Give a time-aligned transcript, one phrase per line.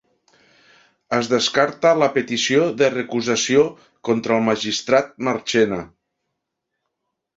[1.17, 3.61] Es descarta la petició de recusació
[4.09, 5.83] contra el magistrat Marchena